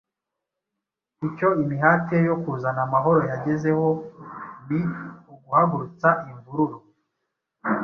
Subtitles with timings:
[1.27, 3.87] icyo imihati ye yo kuzana amahoro yagezeho
[4.67, 4.81] ni
[5.33, 6.77] uguhagurutsa imvururu,